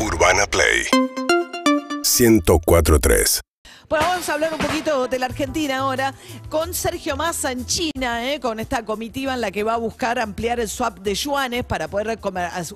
Urbana 0.00 0.46
Play. 0.46 0.86
1043 2.02 3.47
Bueno, 3.88 4.04
vamos 4.06 4.28
a 4.28 4.34
hablar 4.34 4.52
un 4.52 4.58
poquito 4.58 5.08
de 5.08 5.18
la 5.18 5.24
Argentina 5.24 5.78
ahora 5.78 6.12
con 6.50 6.74
Sergio 6.74 7.16
Massa 7.16 7.52
en 7.52 7.64
China, 7.64 8.30
¿eh? 8.30 8.38
con 8.38 8.60
esta 8.60 8.84
comitiva 8.84 9.32
en 9.32 9.40
la 9.40 9.50
que 9.50 9.62
va 9.62 9.72
a 9.72 9.76
buscar 9.78 10.18
ampliar 10.18 10.60
el 10.60 10.68
swap 10.68 10.98
de 10.98 11.14
yuanes 11.14 11.64
para 11.64 11.88
poder 11.88 12.18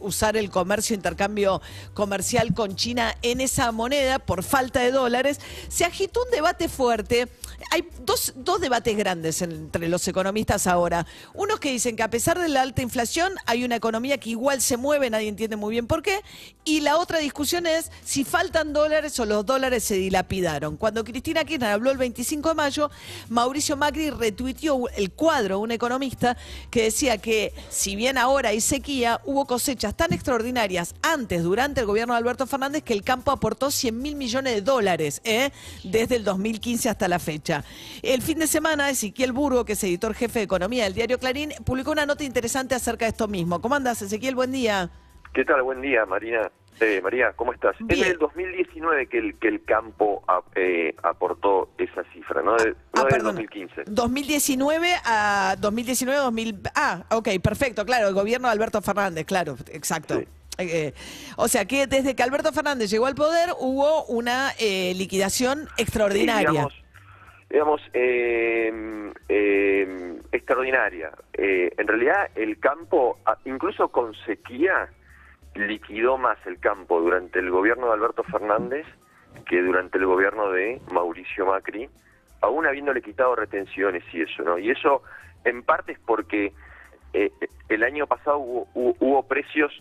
usar 0.01 0.39
el 0.39 0.49
comercio, 0.49 0.97
intercambio 0.97 1.61
comercial 1.93 2.55
con 2.55 2.77
China 2.77 3.15
en 3.21 3.43
esa 3.43 3.73
moneda 3.73 4.21
por 4.21 4.43
falta 4.43 4.81
de 4.81 4.91
dólares. 4.91 5.39
Se 5.69 5.85
agitó 5.85 6.23
un 6.25 6.31
debate 6.31 6.71
fuerte. 6.71 7.29
Hay 7.71 7.87
dos, 8.01 8.33
dos 8.35 8.63
debates 8.63 8.97
grandes 8.97 9.43
entre 9.43 9.89
los 9.89 10.09
economistas 10.09 10.67
ahora. 10.67 11.07
Unos 11.35 11.61
que 11.61 11.73
dicen 11.73 11.95
que 11.95 12.03
a 12.05 12.11
pesar 12.11 12.39
de 12.39 12.49
la 12.49 12.63
alta 12.63 12.81
inflación 12.81 13.35
hay 13.45 13.65
una 13.65 13.77
economía 13.77 14.17
que 14.17 14.31
igual 14.31 14.63
se 14.63 14.79
mueve, 14.79 15.11
nadie 15.11 15.29
entiende 15.29 15.57
muy 15.57 15.73
bien 15.73 15.87
por 15.87 16.03
qué. 16.03 16.21
Y 16.65 16.81
la 16.81 16.97
otra 16.97 17.19
discusión 17.19 17.67
es 17.67 17.93
si 18.03 18.25
faltan 18.25 18.73
dólares 18.73 19.21
o 19.21 19.27
los 19.27 19.45
dólares 19.45 19.85
se 19.85 19.97
dilapidaron. 19.97 20.79
Cuando 20.79 21.02
Cristina 21.05 21.45
Kirchner 21.45 21.71
habló 21.71 21.91
el 21.91 21.99
25 21.99 22.51
de 22.51 22.55
mayo, 22.55 22.91
Mauricio 23.29 23.77
Macri 23.77 24.11
retuiteó 24.11 24.89
el 24.91 25.11
cuadro, 25.13 25.59
un 25.59 25.71
economista, 25.71 26.37
que 26.71 26.85
decía 26.85 27.19
que 27.19 27.53
si 27.71 27.97
bien 27.97 28.19
ahora 28.19 28.51
hay 28.51 28.61
sequía, 28.61 29.21
hubo 29.25 29.47
cosechas 29.47 29.97
tan 29.97 30.13
extraordinarias 30.13 30.95
antes, 31.03 31.43
durante 31.43 31.81
el 31.81 31.87
gobierno 31.87 32.15
de 32.15 32.19
Alberto 32.19 32.47
Fernández, 32.47 32.83
que 32.83 32.93
el 32.93 33.03
campo 33.03 33.31
aportó 33.31 33.71
100 33.71 34.01
mil 34.01 34.17
millones 34.17 34.55
de 34.55 34.63
dólares 34.63 35.21
¿eh? 35.25 35.51
desde 35.85 36.17
el 36.17 36.25
2015 36.25 36.89
hasta 36.89 37.09
la 37.09 37.19
fecha. 37.19 37.65
El 38.03 38.23
fin 38.23 38.39
de 38.39 38.47
semana, 38.47 38.91
Ezequiel 38.91 39.33
Burgo, 39.33 39.65
que 39.65 39.73
es 39.73 39.85
editor 39.85 40.15
jefe 40.15 40.41
de 40.41 40.45
economía 40.45 40.85
del 40.85 40.95
diario 40.95 41.19
Clarín, 41.19 41.53
publicó 41.65 41.91
una 41.91 42.07
nota 42.07 42.25
interesante 42.25 42.75
acerca 42.75 43.05
de 43.05 43.11
esto 43.11 43.29
mismo. 43.29 43.61
¿Cómo 43.61 43.75
andas, 43.75 44.03
Ezequiel? 44.03 44.35
Buen 44.35 44.53
día. 44.53 44.91
¿Qué 45.33 45.45
tal? 45.45 45.63
Buen 45.63 45.81
día, 45.81 46.05
Marina. 46.07 46.51
Eh, 46.81 47.01
María, 47.03 47.33
¿cómo 47.37 47.53
estás? 47.53 47.77
Bien. 47.81 48.01
Es 48.01 48.09
del 48.09 48.19
2019 48.19 49.07
que 49.07 49.19
el, 49.19 49.39
que 49.39 49.49
el 49.49 49.65
campo 49.65 50.23
ap- 50.27 50.47
eh, 50.57 50.95
aportó 51.03 51.71
esa 51.79 52.03
cifra, 52.13 52.43
no, 52.43 52.57
de, 52.57 52.71
no 52.71 52.77
Ah, 52.95 53.01
del 53.03 53.09
perdón. 53.09 53.35
2015. 53.37 53.83
2019 53.87 54.89
a 55.05 55.55
2019, 55.61 56.19
2000. 56.19 56.61
Ah, 56.75 57.05
ok, 57.11 57.29
perfecto, 57.43 57.85
claro, 57.85 58.09
el 58.09 58.15
gobierno 58.15 58.49
de 58.49 58.53
Alberto 58.53 58.81
Fernández, 58.83 59.25
claro, 59.27 59.57
exacto. 59.71 60.19
Sí. 60.19 60.27
Eh, 60.59 60.93
o 61.37 61.49
sea 61.49 61.65
que 61.65 61.87
desde 61.87 62.15
que 62.15 62.23
Alberto 62.23 62.53
Fernández 62.53 62.91
llegó 62.91 63.07
al 63.07 63.15
poder 63.15 63.51
hubo 63.59 64.05
una 64.07 64.51
eh, 64.59 64.93
liquidación 64.97 65.67
extraordinaria. 65.79 66.49
Sí, 66.49 66.53
digamos, 66.53 66.75
digamos, 67.49 67.81
eh, 67.95 69.13
eh, 69.29 70.19
extraordinaria. 70.33 71.11
Eh, 71.35 71.73
en 71.79 71.87
realidad, 71.87 72.29
el 72.35 72.59
campo, 72.61 73.19
ah, 73.25 73.39
incluso 73.45 73.89
con 73.89 74.15
sequía, 74.27 74.89
liquidó 75.55 76.19
más 76.19 76.39
el 76.47 76.59
campo 76.59 77.01
durante 77.01 77.39
el 77.39 77.51
gobierno 77.51 77.87
de 77.87 77.93
Alberto 77.93 78.23
Fernández 78.25 78.87
que 79.47 79.63
durante 79.63 79.99
el 79.99 80.07
gobierno 80.07 80.51
de 80.51 80.81
Mauricio 80.93 81.47
Macri, 81.47 81.89
aún 82.41 82.67
habiéndole 82.67 83.01
quitado 83.03 83.35
retenciones 83.35 84.03
y 84.13 84.23
eso, 84.23 84.43
¿no? 84.43 84.59
Y 84.59 84.71
eso, 84.71 85.03
en 85.45 85.63
parte, 85.63 85.93
es 85.93 85.99
porque 86.01 86.53
eh, 87.15 87.31
el 87.69 87.83
año 87.83 88.07
pasado 88.07 88.39
hubo, 88.39 88.69
hubo- 88.75 88.97
hubo 89.01 89.23
precios, 89.27 89.73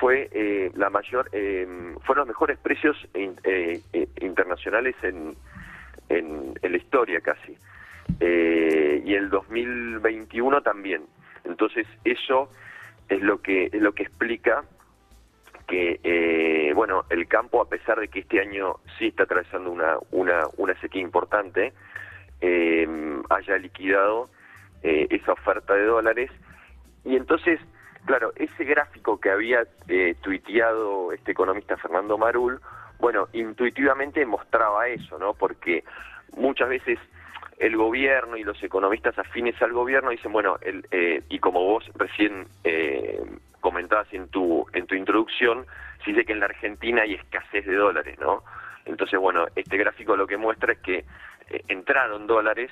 fue 0.00 0.28
eh, 0.32 0.70
la 0.74 0.90
mayor, 0.90 1.28
eh, 1.32 1.66
fueron 2.04 2.22
los 2.22 2.28
mejores 2.28 2.58
precios 2.58 2.96
eh, 3.14 3.80
internacionales 4.20 4.94
en, 5.02 5.36
en, 6.08 6.54
en 6.60 6.72
la 6.72 6.78
historia 6.78 7.20
casi. 7.20 7.56
Y 8.20 9.14
el 9.14 9.28
2021 9.30 10.60
también. 10.62 11.02
Entonces 11.44 11.86
eso 12.04 12.50
es 13.08 13.22
lo 13.22 13.40
que 13.40 13.66
es 13.66 13.80
lo 13.80 13.92
que 13.92 14.02
explica 14.02 14.64
que 15.68 16.00
eh, 16.02 16.72
bueno 16.74 17.04
el 17.10 17.28
campo 17.28 17.60
a 17.60 17.68
pesar 17.68 18.00
de 18.00 18.08
que 18.08 18.20
este 18.20 18.40
año 18.40 18.76
sí 18.98 19.08
está 19.08 19.24
atravesando 19.24 19.70
una 19.70 19.98
una, 20.10 20.48
una 20.56 20.74
sequía 20.80 21.02
importante 21.02 21.72
eh, 22.40 22.88
haya 23.30 23.58
liquidado 23.58 24.28
eh, 24.82 25.06
esa 25.10 25.32
oferta 25.32 25.74
de 25.74 25.84
dólares. 25.84 26.30
Y 27.04 27.16
entonces 27.16 27.60
claro 28.06 28.32
ese 28.36 28.64
gráfico 28.64 29.20
que 29.20 29.30
había 29.30 29.64
eh, 29.86 30.16
tuiteado 30.22 31.12
este 31.12 31.32
economista 31.32 31.76
Fernando 31.76 32.16
Marul 32.16 32.60
bueno 32.98 33.28
intuitivamente 33.32 34.24
mostraba 34.24 34.88
eso 34.88 35.18
no 35.18 35.34
porque 35.34 35.84
muchas 36.36 36.70
veces 36.70 36.98
el 37.58 37.76
gobierno 37.76 38.36
y 38.36 38.44
los 38.44 38.62
economistas 38.62 39.18
afines 39.18 39.60
al 39.60 39.72
gobierno 39.72 40.10
dicen 40.10 40.32
bueno 40.32 40.56
el, 40.62 40.86
eh, 40.90 41.22
y 41.28 41.38
como 41.38 41.62
vos 41.62 41.84
recién 41.96 42.46
eh, 42.64 43.20
comentabas 43.60 44.06
en 44.12 44.28
tu 44.28 44.66
en 44.72 44.86
tu 44.86 44.94
introducción 44.94 45.66
se 46.04 46.10
dice 46.12 46.24
que 46.24 46.32
en 46.32 46.40
la 46.40 46.46
Argentina 46.46 47.02
hay 47.02 47.14
escasez 47.14 47.66
de 47.66 47.74
dólares 47.74 48.18
no 48.20 48.42
entonces 48.84 49.18
bueno 49.18 49.46
este 49.56 49.76
gráfico 49.76 50.16
lo 50.16 50.26
que 50.26 50.36
muestra 50.36 50.72
es 50.72 50.78
que 50.80 51.04
eh, 51.50 51.62
entraron 51.68 52.26
dólares 52.26 52.70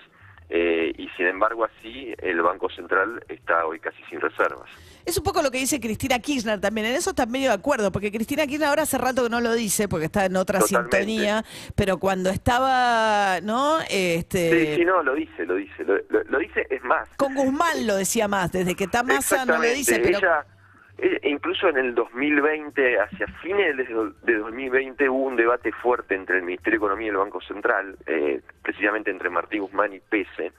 eh, 0.48 0.92
y 0.97 1.08
sin 1.16 1.26
embargo 1.26 1.64
así 1.64 2.14
el 2.19 2.41
Banco 2.41 2.70
Central 2.70 3.24
está 3.28 3.66
hoy 3.66 3.80
casi 3.80 4.00
sin 4.04 4.20
reservas 4.20 4.70
Es 5.04 5.19
un 5.19 5.24
poco 5.24 5.42
lo 5.42 5.50
que 5.50 5.58
dice 5.58 5.80
Cristina 5.80 6.20
Kirchner 6.20 6.60
también. 6.60 6.86
En 6.86 6.94
eso 6.94 7.10
está 7.10 7.26
medio 7.26 7.48
de 7.48 7.54
acuerdo, 7.54 7.91
porque 7.91 8.12
Cristina 8.12 8.47
Kirchner 8.47 8.68
ahora 8.68 8.82
hace 8.82 8.97
rato 8.98 9.24
que 9.24 9.28
no 9.30 9.41
lo 9.41 9.54
dice, 9.54 9.88
porque 9.88 10.06
está 10.06 10.24
en 10.24 10.36
otra 10.36 10.60
Totalmente. 10.60 10.98
sintonía, 10.98 11.44
pero 11.74 11.98
cuando 11.98 12.30
estaba, 12.30 13.41
¿no? 13.41 13.78
Este, 13.91 14.50
sí 14.70 14.76
sí 14.76 14.84
no 14.84 15.03
lo 15.03 15.14
dice 15.14 15.44
lo 15.47 15.54
dice 15.56 15.84
lo, 15.84 15.97
lo- 16.10 16.22
lo 16.24 16.38
dice 16.38 16.64
es 16.70 16.82
más 16.84 17.08
Con 17.16 17.34
Guzmán 17.34 17.84
lo 17.86 17.97
decía 17.97 18.28
más, 18.28 18.53
desde 18.53 18.74
que 18.76 18.84
está 18.84 19.03
Massa 19.03 19.44
no 19.44 19.56
lo 19.58 19.62
dice, 19.62 19.98
pero 19.98 20.18
Ella, 20.18 20.47
incluso 21.23 21.69
en 21.69 21.77
el 21.77 21.95
2020, 21.95 23.01
hacia 23.01 23.27
fines 23.43 23.77
de, 23.77 23.84
de 24.23 24.39
2020, 24.39 25.09
hubo 25.09 25.25
un 25.25 25.37
debate 25.37 25.73
fuerte 25.73 26.15
entre 26.15 26.39
el 26.39 26.43
Ministerio 26.43 26.79
de 26.79 26.87
Economía 26.87 27.07
y 27.07 27.11
el 27.11 27.17
Banco 27.17 27.41
Central, 27.43 27.97
eh, 28.07 28.41
precisamente 28.62 29.11
entre 29.11 29.31
Martín 29.31 29.62
Guzmán 29.62 29.93
y 29.93 30.01
Pese, 30.01 30.53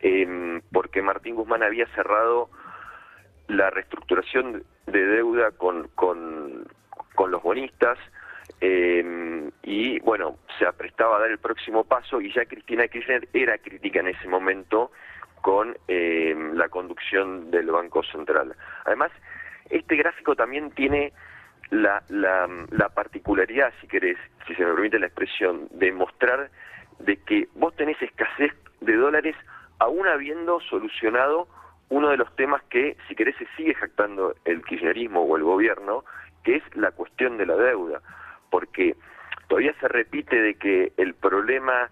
eh, 0.00 0.60
porque 0.72 1.02
Martín 1.02 1.36
Guzmán 1.36 1.62
había 1.62 1.86
cerrado 1.94 2.50
la 3.48 3.70
reestructuración 3.70 4.62
de 4.86 5.06
deuda 5.06 5.50
con, 5.52 5.88
con, 5.94 6.68
los 7.30 7.42
bonistas 7.42 7.98
eh, 8.62 9.50
y 9.62 10.00
bueno, 10.00 10.38
se 10.58 10.66
aprestaba 10.66 11.16
a 11.16 11.20
dar 11.20 11.30
el 11.30 11.38
próximo 11.38 11.84
paso 11.84 12.18
y 12.20 12.32
ya 12.32 12.46
Cristina 12.46 12.88
Kirchner 12.88 13.28
era 13.34 13.58
crítica 13.58 14.00
en 14.00 14.08
ese 14.08 14.26
momento 14.26 14.90
con 15.42 15.76
eh, 15.86 16.34
la 16.54 16.68
conducción 16.68 17.50
del 17.50 17.70
Banco 17.70 18.02
Central. 18.04 18.54
Además, 18.84 19.10
este 19.70 19.96
gráfico 19.96 20.34
también 20.34 20.70
tiene 20.72 21.12
la, 21.70 22.02
la, 22.08 22.48
la 22.70 22.88
particularidad, 22.90 23.72
si 23.80 23.86
querés, 23.86 24.18
si 24.46 24.54
se 24.54 24.64
me 24.64 24.72
permite 24.74 24.98
la 24.98 25.06
expresión, 25.06 25.68
de 25.70 25.92
mostrar 25.92 26.50
de 26.98 27.16
que 27.18 27.48
vos 27.54 27.74
tenés 27.76 28.00
escasez 28.02 28.52
de 28.80 28.96
dólares 28.96 29.36
aún 29.78 30.06
habiendo 30.06 30.60
solucionado 30.60 31.48
uno 31.88 32.10
de 32.10 32.16
los 32.16 32.34
temas 32.36 32.62
que, 32.70 32.96
si 33.08 33.14
querés, 33.14 33.36
se 33.36 33.46
sigue 33.56 33.74
jactando 33.74 34.34
el 34.44 34.62
kirchnerismo 34.64 35.22
o 35.22 35.36
el 35.36 35.42
gobierno, 35.42 36.04
que 36.44 36.56
es 36.56 36.62
la 36.76 36.92
cuestión 36.92 37.36
de 37.36 37.46
la 37.46 37.56
deuda. 37.56 38.00
Porque 38.48 38.96
todavía 39.48 39.74
se 39.80 39.88
repite 39.88 40.40
de 40.40 40.54
que 40.54 40.92
el 40.96 41.14
problema 41.14 41.88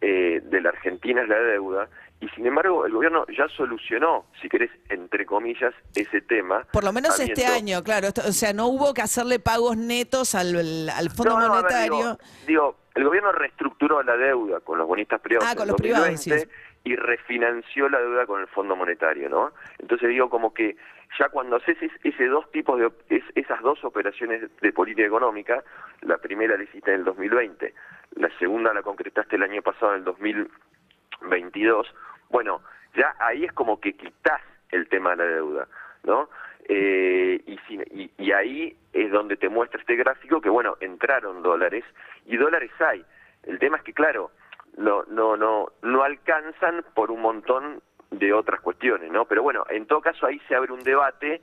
eh, 0.00 0.40
de 0.44 0.60
la 0.60 0.70
Argentina 0.70 1.22
es 1.22 1.28
la 1.28 1.38
deuda, 1.38 1.88
y 2.20 2.28
sin 2.30 2.46
embargo 2.46 2.84
el 2.86 2.92
gobierno 2.92 3.24
ya 3.36 3.48
solucionó, 3.48 4.26
si 4.42 4.48
querés, 4.48 4.70
entre 4.90 5.24
comillas, 5.26 5.72
ese 5.94 6.20
tema. 6.20 6.66
por 6.72 6.84
lo 6.84 6.92
menos 6.92 7.18
este 7.20 7.46
año, 7.46 7.82
claro. 7.82 8.08
esto- 8.08 8.22
o 8.26 8.32
sea, 8.32 8.52
no 8.52 8.66
hubo 8.68 8.92
que 8.94 9.02
hacerle 9.02 9.38
pagos 9.40 9.76
netos 9.76 10.34
al, 10.34 10.54
al 10.90 11.10
Fondo 11.10 11.38
No, 11.38 11.48
no, 11.48 11.54
a 11.54 11.62
ver, 11.62 11.62
Monetario. 11.64 11.96
digo, 11.96 12.18
digo, 12.46 12.76
el 12.94 13.04
gobierno 13.04 13.32
reestructuró 13.32 14.02
la 14.02 14.16
deuda 14.16 14.60
con 14.60 14.76
los 14.78 14.86
bonistas 14.86 15.20
privados 15.20 15.48
Ah, 15.50 15.56
con 15.56 15.66
los 15.68 15.76
privados, 15.76 16.08
2020 16.10 16.44
sí. 16.46 16.50
y 16.84 16.96
refinanció 16.96 17.88
la 17.88 18.00
deuda 18.00 18.26
con 18.26 18.40
el 18.40 18.48
Fondo 18.48 18.76
Monetario, 18.76 19.28
¿no? 19.28 19.52
Entonces 19.78 20.08
digo 20.08 20.28
como 20.28 20.52
que 20.52 20.76
ya 21.18 21.28
cuando 21.28 21.56
haces 21.56 21.76
es- 21.82 21.92
ese 22.04 22.26
dos 22.26 22.50
tipos 22.52 22.78
de 22.78 22.90
esas 23.34 23.60
dos 23.62 23.82
operaciones 23.84 24.42
de 24.60 24.72
política 24.72 25.06
económica, 25.06 25.62
la 26.02 26.18
primera 26.18 26.56
la 26.56 26.62
hiciste 26.64 26.90
en 26.92 27.00
el 27.00 27.04
2020, 27.04 27.74
la 28.16 28.28
segunda 28.38 28.72
la 28.74 28.82
concretaste 28.82 29.36
el 29.36 29.42
año 29.42 29.62
pasado 29.62 29.92
en 29.92 29.98
el 30.00 30.04
2022, 30.04 31.94
bueno, 32.30 32.62
ya 32.94 33.14
ahí 33.20 33.44
es 33.44 33.52
como 33.52 33.80
que 33.80 33.94
quitas 33.94 34.40
el 34.70 34.88
tema 34.88 35.10
de 35.10 35.16
la 35.16 35.24
deuda, 35.24 35.68
¿no? 36.04 36.28
Eh, 36.68 37.40
y, 37.46 37.58
si- 37.66 37.82
y, 37.90 38.10
y 38.18 38.32
ahí 38.32 38.76
es 38.92 39.10
donde 39.10 39.36
te 39.36 39.48
muestra 39.48 39.80
este 39.80 39.96
gráfico 39.96 40.40
que, 40.40 40.48
bueno, 40.48 40.76
entraron 40.80 41.42
dólares 41.42 41.84
y 42.26 42.36
dólares 42.36 42.70
hay. 42.80 43.04
El 43.44 43.58
tema 43.58 43.78
es 43.78 43.82
que, 43.82 43.92
claro, 43.92 44.30
no, 44.76 45.02
no, 45.08 45.36
no, 45.36 45.68
no 45.82 46.02
alcanzan 46.04 46.84
por 46.94 47.10
un 47.10 47.20
montón 47.22 47.82
de 48.10 48.32
otras 48.32 48.60
cuestiones, 48.60 49.10
¿no? 49.10 49.24
Pero 49.24 49.42
bueno, 49.42 49.64
en 49.68 49.86
todo 49.86 50.00
caso 50.00 50.26
ahí 50.26 50.40
se 50.48 50.54
abre 50.54 50.72
un 50.72 50.82
debate 50.84 51.40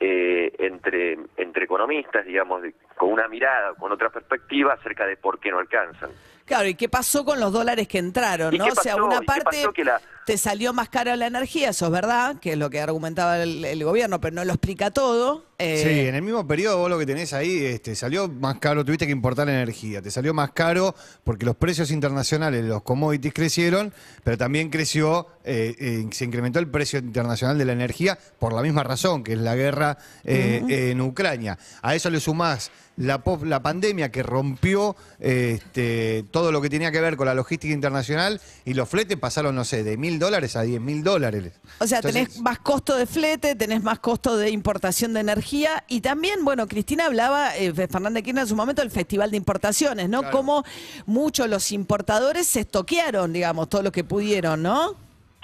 eh, 0.00 0.52
entre, 0.58 1.18
entre 1.36 1.64
economistas, 1.64 2.24
digamos, 2.24 2.62
de- 2.62 2.74
con 2.96 3.10
una 3.12 3.28
mirada, 3.28 3.74
con 3.74 3.90
otra 3.92 4.10
perspectiva 4.10 4.74
acerca 4.74 5.06
de 5.06 5.16
por 5.16 5.38
qué 5.40 5.50
no 5.50 5.58
alcanzan. 5.58 6.10
Claro, 6.44 6.66
¿y 6.68 6.74
qué 6.74 6.88
pasó 6.88 7.24
con 7.24 7.38
los 7.40 7.52
dólares 7.52 7.86
que 7.88 7.98
entraron? 7.98 8.54
¿Y 8.54 8.58
¿no? 8.58 8.66
o 8.66 8.70
sea, 8.74 8.96
una 8.96 9.16
¿Y 9.16 9.20
qué 9.20 9.26
parte 9.26 9.44
pasó 9.44 9.72
que 9.72 9.84
la- 9.84 10.00
te 10.28 10.36
salió 10.36 10.74
más 10.74 10.90
cara 10.90 11.16
la 11.16 11.26
energía, 11.26 11.70
eso 11.70 11.86
es 11.86 11.90
verdad, 11.90 12.38
que 12.38 12.52
es 12.52 12.58
lo 12.58 12.68
que 12.68 12.82
argumentaba 12.82 13.42
el, 13.42 13.64
el 13.64 13.82
gobierno, 13.82 14.20
pero 14.20 14.34
no 14.34 14.44
lo 14.44 14.52
explica 14.52 14.90
todo. 14.90 15.46
Eh, 15.58 15.80
Sí, 15.82 16.06
en 16.06 16.14
el 16.14 16.20
mismo 16.20 16.46
periodo 16.46 16.76
vos 16.76 16.90
lo 16.90 16.98
que 16.98 17.06
tenés 17.06 17.32
ahí, 17.32 17.64
este, 17.64 17.96
salió 17.96 18.28
más 18.28 18.58
caro, 18.58 18.84
tuviste 18.84 19.06
que 19.06 19.12
importar 19.12 19.46
la 19.46 19.54
energía, 19.54 20.02
te 20.02 20.10
salió 20.10 20.34
más 20.34 20.50
caro 20.50 20.94
porque 21.24 21.46
los 21.46 21.56
precios 21.56 21.90
internacionales, 21.90 22.62
los 22.62 22.82
commodities 22.82 23.32
crecieron, 23.32 23.94
pero 24.22 24.36
también 24.36 24.68
creció, 24.68 25.28
eh, 25.44 25.74
eh, 25.78 26.06
se 26.12 26.26
incrementó 26.26 26.58
el 26.58 26.68
precio 26.68 26.98
internacional 26.98 27.56
de 27.56 27.64
la 27.64 27.72
energía 27.72 28.18
por 28.38 28.52
la 28.52 28.60
misma 28.60 28.82
razón, 28.82 29.24
que 29.24 29.32
es 29.32 29.38
la 29.38 29.56
guerra 29.56 29.96
en 30.24 31.00
Ucrania. 31.00 31.58
A 31.80 31.94
eso 31.94 32.10
le 32.10 32.20
sumás 32.20 32.70
la, 32.98 33.22
la 33.44 33.62
pandemia 33.62 34.10
que 34.10 34.22
rompió 34.22 34.96
este, 35.20 36.24
todo 36.30 36.52
lo 36.52 36.60
que 36.60 36.68
tenía 36.68 36.92
que 36.92 37.00
ver 37.00 37.16
con 37.16 37.26
la 37.26 37.34
logística 37.34 37.72
internacional 37.72 38.40
y 38.64 38.74
los 38.74 38.88
fletes 38.88 39.16
pasaron, 39.16 39.54
no 39.54 39.64
sé, 39.64 39.82
de 39.84 39.96
mil 39.96 40.17
dólares 40.18 40.56
a 40.56 40.62
diez 40.62 40.80
mil 40.80 41.02
dólares. 41.02 41.60
O 41.80 41.86
sea, 41.86 41.98
Entonces- 41.98 42.24
tenés 42.28 42.40
más 42.40 42.58
costo 42.58 42.96
de 42.96 43.06
flete, 43.06 43.54
tenés 43.54 43.82
más 43.82 43.98
costo 43.98 44.36
de 44.36 44.50
importación 44.50 45.12
de 45.14 45.20
energía 45.20 45.84
y 45.88 46.00
también, 46.00 46.44
bueno, 46.44 46.66
Cristina 46.66 47.06
hablaba, 47.06 47.56
eh, 47.56 47.72
Fernández 47.72 48.22
Kirchner 48.24 48.42
en 48.42 48.48
su 48.48 48.56
momento, 48.56 48.82
del 48.82 48.90
Festival 48.90 49.30
de 49.30 49.36
Importaciones, 49.36 50.08
¿no? 50.08 50.20
Claro. 50.20 50.36
Cómo 50.36 50.64
muchos 51.06 51.48
los 51.48 51.72
importadores 51.72 52.46
se 52.46 52.60
estoquearon, 52.60 53.32
digamos, 53.32 53.68
todo 53.68 53.82
lo 53.82 53.92
que 53.92 54.04
pudieron, 54.04 54.62
¿no? 54.62 54.94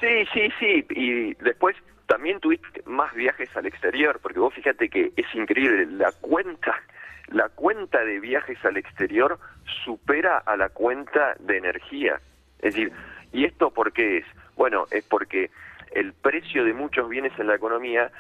Sí, 0.01 0.25
sí, 0.33 0.49
sí. 0.59 0.87
Y 0.91 1.35
después 1.43 1.77
también 2.07 2.39
tuviste 2.41 2.83
más 2.87 3.15
viajes 3.15 3.49
al 3.57 3.67
exterior, 3.67 4.21
porque 4.23 4.39
vos 4.39 4.53
fíjate 4.53 4.89
que 4.89 5.13
es 5.17 5.27
increíble, 5.35 5.87
la 5.87 6.13
cuenta, 6.13 6.75
la 7.29 7.49
cuenta 7.49 8.05
de 8.05 8.21
viajes 8.21 8.59
al 8.65 8.77
exterior 8.77 9.39
supera 9.85 10.39
a 10.39 10.57
la 10.57 10.69
cuenta 10.69 11.35
de 11.39 11.57
energía. 11.57 12.21
Es 12.59 12.75
decir, 12.75 12.93
¿y 13.33 13.45
esto 13.47 13.71
por 13.71 13.93
qué 13.93 14.19
es? 14.19 14.27
Bueno, 14.57 14.87
es 14.91 15.05
porque 15.05 15.51
el 15.93 16.13
precio 16.13 16.65
de 16.65 16.75
muchos 16.75 17.09
bienes 17.09 17.33
en 17.39 17.47
la 17.47 17.55
economía 17.55 18.11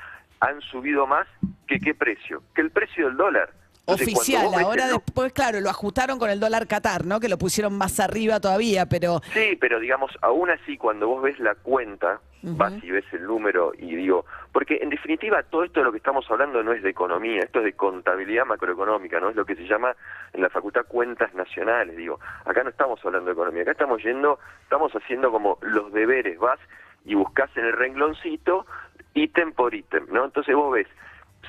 han 0.41 0.61
subido 0.61 1.07
más 1.07 1.27
que 1.67 1.81
qué 1.81 1.95
precio, 1.95 2.43
que 2.55 2.61
el 2.61 2.71
precio 2.71 3.07
del 3.07 3.17
dólar. 3.17 3.51
Oficial, 3.87 4.47
ahora 4.55 4.87
el- 4.87 4.93
después, 4.95 5.33
claro, 5.33 5.61
lo 5.61 5.69
ajustaron 5.71 6.19
con 6.19 6.31
el 6.31 6.41
dólar 6.41 6.67
Qatar, 6.67 7.05
¿no? 7.05 7.21
Que 7.21 7.29
lo 7.29 7.37
pusieron 7.39 7.77
más 7.77 8.01
arriba 8.01 8.41
todavía, 8.41 8.87
pero 8.87 9.21
Sí, 9.33 9.57
pero 9.61 9.79
digamos, 9.79 10.11
aún 10.23 10.51
así, 10.51 10.77
cuando 10.79 11.09
vos 11.09 11.23
ves 11.23 11.39
la 11.39 11.55
cuenta, 11.55 12.21
vas 12.47 12.75
y 12.83 12.91
ves 12.91 13.05
el 13.13 13.25
número 13.27 13.73
y 13.79 13.95
digo, 13.97 14.27
porque 14.53 14.79
en 14.83 14.91
definitiva 14.91 15.43
todo 15.45 15.65
esto 15.65 15.81
de 15.81 15.85
lo 15.85 15.93
que 15.93 15.97
estamos 15.99 16.31
hablando 16.31 16.63
no 16.63 16.73
es 16.75 16.83
de 16.83 16.91
economía, 16.91 17.41
esto 17.43 17.61
es 17.61 17.65
de 17.65 17.73
contabilidad 17.73 18.45
macroeconómica, 18.45 19.19
no 19.19 19.31
es 19.31 19.37
lo 19.37 19.47
que 19.47 19.57
se 19.57 19.67
llama 19.67 19.97
en 20.35 20.43
la 20.43 20.51
facultad 20.51 20.85
cuentas 20.87 21.33
nacionales, 21.35 21.97
digo, 21.97 22.21
acá 22.45 22.63
no 22.63 22.69
estamos 22.71 23.01
hablando 23.05 23.27
de 23.29 23.33
economía, 23.33 23.63
acá 23.63 23.71
estamos 23.73 24.03
yendo, 24.03 24.39
estamos 24.63 24.93
haciendo 24.93 25.31
como 25.31 25.57
los 25.63 25.91
deberes, 25.95 26.39
vas 26.39 26.59
y 27.07 27.15
buscas 27.15 27.49
en 27.57 27.65
el 27.65 27.73
rengloncito 27.73 28.67
ítem 29.15 29.53
por 29.53 29.75
ítem, 29.75 30.07
¿no? 30.11 30.25
Entonces 30.27 30.55
vos 30.55 30.71
ves 30.73 30.87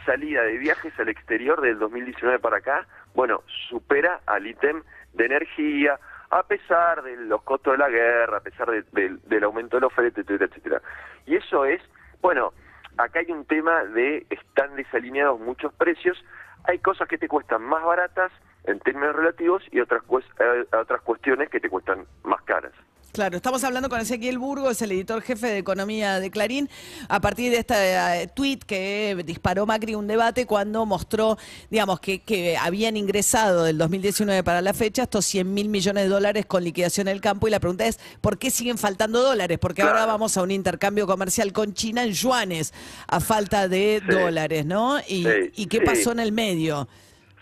salida 0.06 0.42
de 0.44 0.58
viajes 0.58 0.98
al 1.00 1.10
exterior 1.10 1.62
del 1.62 1.80
2019 1.80 2.40
para 2.40 2.58
acá, 2.58 2.88
bueno, 3.14 3.44
supera 3.70 4.20
al 4.26 4.46
ítem 4.48 4.84
de 5.14 5.26
energía, 5.26 6.00
a 6.32 6.44
pesar 6.44 7.04
de 7.04 7.16
los 7.18 7.42
costos 7.44 7.74
de 7.74 7.78
la 7.78 7.90
guerra, 7.90 8.38
a 8.38 8.42
pesar 8.42 8.70
de- 8.70 8.84
del- 8.92 9.44
aumento 9.44 9.78
de 9.78 9.82
los 9.82 9.94
fletes, 9.94 10.26
etcétera, 10.26 10.46
etcétera. 10.50 10.82
Y 11.26 11.36
eso 11.36 11.66
es, 11.66 11.82
bueno, 12.22 12.54
acá 12.98 13.20
hay 13.20 13.32
un 13.32 13.46
tema 13.46 13.84
de 13.86 14.26
están 14.30 14.76
desalineados 14.76 15.40
muchos 15.40 15.74
precios, 15.74 16.18
hay 16.66 16.80
cosas 16.80 17.08
que 17.08 17.18
te 17.18 17.28
cuestan 17.28 17.62
más 17.64 17.84
baratas 17.84 18.32
en 18.66 18.80
términos 18.80 19.16
relativos 19.16 19.64
y 19.72 19.80
otras, 19.80 20.02
eh, 20.40 20.66
otras 20.76 21.02
cuestiones 21.02 21.50
que 21.50 21.60
te 21.60 21.70
cuestan 21.70 22.06
más 22.24 22.42
caras. 22.42 22.74
Claro, 23.16 23.38
estamos 23.38 23.64
hablando 23.64 23.88
con 23.88 24.02
Ezequiel 24.02 24.38
Burgo, 24.38 24.70
es 24.70 24.82
el 24.82 24.92
editor 24.92 25.22
jefe 25.22 25.48
de 25.48 25.58
Economía 25.58 26.20
de 26.20 26.30
Clarín, 26.30 26.70
a 27.08 27.22
partir 27.22 27.50
de 27.50 27.60
este 27.60 28.28
tweet 28.36 28.60
que 28.68 29.16
disparó 29.26 29.66
Macri 29.66 29.96
un 29.96 30.06
debate 30.06 30.46
cuando 30.46 30.86
mostró, 30.86 31.38
digamos, 31.70 32.02
que, 32.02 32.20
que 32.20 32.58
habían 32.58 32.98
ingresado 32.98 33.64
del 33.64 33.78
2019 33.78 34.44
para 34.44 34.62
la 34.62 34.74
fecha 34.74 35.04
estos 35.04 35.26
100 35.28 35.54
mil 35.54 35.70
millones 35.70 36.04
de 36.04 36.10
dólares 36.10 36.46
con 36.46 36.66
liquidación 36.66 37.06
del 37.06 37.22
campo 37.22 37.48
y 37.48 37.52
la 37.52 37.62
pregunta 37.62 37.86
es, 37.86 38.02
¿por 38.20 38.38
qué 38.38 38.52
siguen 38.52 38.78
faltando 38.78 39.22
dólares? 39.24 39.60
Porque 39.60 39.82
ahora 39.82 40.06
vamos 40.06 40.36
a 40.36 40.42
un 40.44 40.52
intercambio 40.52 41.08
comercial 41.08 41.54
con 41.54 41.74
China 41.74 42.04
en 42.04 42.12
yuanes 42.12 42.74
a 43.08 43.22
falta 43.22 43.70
de 43.70 44.02
Sí. 44.06 44.14
dólares, 44.14 44.66
¿no? 44.66 45.00
Y, 45.08 45.24
Sí, 45.24 45.52
¿y 45.56 45.66
qué 45.68 45.78
sí. 45.78 45.86
pasó 45.86 46.12
en 46.12 46.20
el 46.20 46.34
medio? 46.34 46.90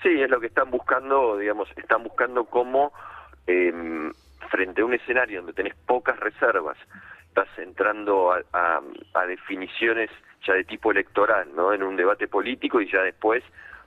Sí, 0.04 0.10
es 0.22 0.30
lo 0.30 0.40
que 0.40 0.48
están 0.48 0.70
buscando, 0.70 1.38
digamos, 1.40 1.68
están 1.78 2.04
buscando 2.04 2.46
cómo, 2.46 2.92
eh, 3.48 3.74
frente 4.54 4.84
a 4.84 4.86
un 4.86 4.94
escenario 4.94 5.40
donde 5.40 5.54
tenés 5.54 5.74
pocas 5.88 6.20
reservas, 6.20 6.78
estás 7.28 7.48
entrando 7.58 8.32
a, 8.32 8.82
definiciones 9.26 10.12
ya 10.46 10.54
de 10.54 10.64
tipo 10.64 10.92
electoral, 10.92 11.48
¿no? 11.56 11.74
En 11.74 11.82
un 11.82 11.96
debate 11.96 12.28
político 12.28 12.80
y 12.80 12.92
ya 12.92 13.02
después 13.02 13.44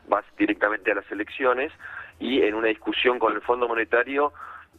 vas 0.09 0.25
directamente 0.37 0.91
a 0.91 0.97
las 0.97 1.13
elecciones 1.13 1.73
y 2.19 2.43
en 2.43 2.55
una 2.55 2.67
discusión 2.67 3.21
con 3.21 3.33
el 3.35 3.43
Fondo 3.43 3.69
Monetario 3.69 4.33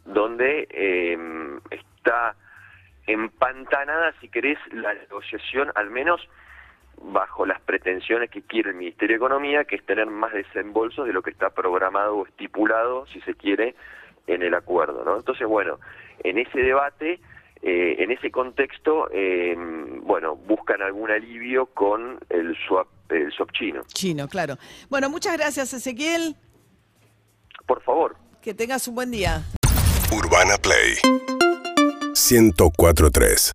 donde 0.04 0.68
eh, 0.70 1.16
está 1.70 2.34
empantanada, 3.06 4.12
si 4.20 4.28
querés, 4.28 4.58
la 4.70 4.92
negociación, 4.92 5.72
al 5.74 5.88
menos 5.88 6.20
bajo 7.00 7.46
las 7.46 7.62
pretensiones 7.62 8.28
que 8.28 8.42
quiere 8.42 8.70
el 8.70 8.76
Ministerio 8.76 9.14
de 9.14 9.24
Economía, 9.24 9.64
que 9.64 9.76
es 9.76 9.86
tener 9.86 10.06
más 10.06 10.34
desembolsos 10.34 11.06
de 11.06 11.14
lo 11.14 11.22
que 11.22 11.30
está 11.30 11.48
programado 11.48 12.18
o 12.18 12.26
estipulado, 12.26 13.06
si 13.06 13.22
se 13.22 13.34
quiere, 13.34 13.74
en 14.28 14.42
el 14.42 14.54
acuerdo, 14.54 15.04
¿no? 15.04 15.16
Entonces, 15.16 15.46
bueno, 15.48 15.80
en 16.22 16.38
ese 16.38 16.60
debate, 16.60 17.20
eh, 17.62 17.96
en 17.98 18.12
ese 18.12 18.30
contexto, 18.30 19.08
eh, 19.10 19.56
bueno, 20.02 20.36
buscan 20.36 20.80
algún 20.82 21.10
alivio 21.10 21.66
con 21.66 22.20
el 22.30 22.56
swap, 22.66 22.86
el 23.10 23.32
swap 23.32 23.50
chino. 23.52 23.82
Chino, 23.92 24.28
claro. 24.28 24.56
Bueno, 24.88 25.10
muchas 25.10 25.36
gracias 25.36 25.72
Ezequiel, 25.74 26.36
Por 27.66 27.82
favor. 27.82 28.16
que 28.40 28.54
tengas 28.54 28.86
un 28.86 28.94
buen 28.94 29.10
día. 29.10 29.42
Urbana 30.12 30.56
Play 30.62 30.94
1043 32.30 33.52